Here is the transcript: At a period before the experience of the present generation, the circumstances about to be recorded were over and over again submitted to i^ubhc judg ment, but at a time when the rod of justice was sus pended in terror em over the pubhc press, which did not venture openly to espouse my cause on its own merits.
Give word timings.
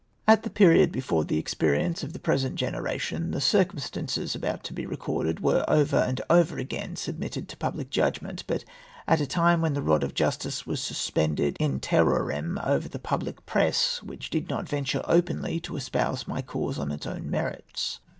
At 0.27 0.43
a 0.47 0.49
period 0.49 0.91
before 0.91 1.23
the 1.25 1.37
experience 1.37 2.01
of 2.01 2.11
the 2.11 2.17
present 2.17 2.55
generation, 2.55 3.29
the 3.29 3.39
circumstances 3.39 4.33
about 4.33 4.63
to 4.63 4.73
be 4.73 4.87
recorded 4.87 5.41
were 5.41 5.63
over 5.67 5.97
and 5.97 6.19
over 6.27 6.57
again 6.57 6.95
submitted 6.95 7.47
to 7.49 7.55
i^ubhc 7.57 7.91
judg 7.91 8.19
ment, 8.19 8.43
but 8.47 8.65
at 9.07 9.21
a 9.21 9.27
time 9.27 9.61
when 9.61 9.73
the 9.75 9.83
rod 9.83 10.03
of 10.03 10.15
justice 10.15 10.65
was 10.65 10.81
sus 10.81 11.07
pended 11.11 11.55
in 11.59 11.79
terror 11.79 12.31
em 12.31 12.59
over 12.63 12.89
the 12.89 12.97
pubhc 12.97 13.45
press, 13.45 14.01
which 14.01 14.31
did 14.31 14.49
not 14.49 14.67
venture 14.67 15.03
openly 15.05 15.59
to 15.59 15.77
espouse 15.77 16.27
my 16.27 16.41
cause 16.41 16.79
on 16.79 16.91
its 16.91 17.05
own 17.05 17.29
merits. 17.29 17.99